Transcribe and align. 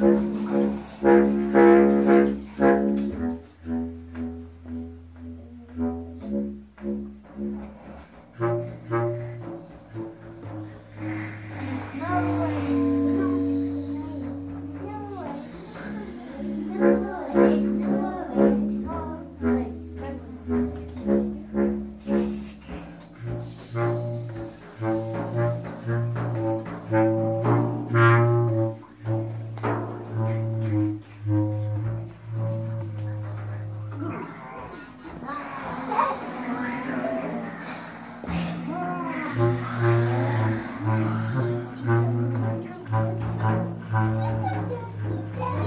Mm-hmm. 0.00 0.23
Dad, 44.68 44.78
Dad. 45.36 45.63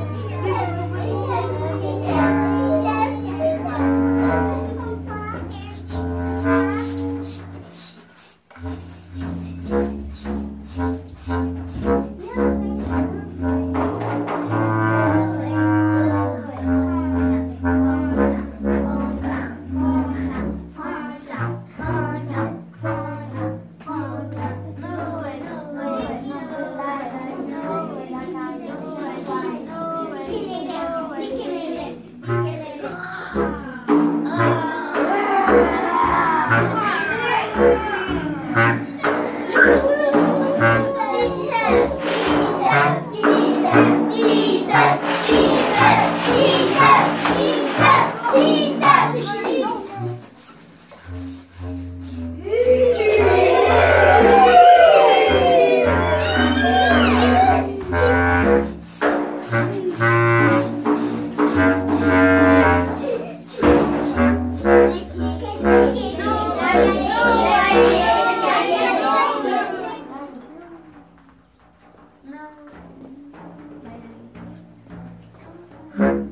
Mm-hmm. 75.99 76.26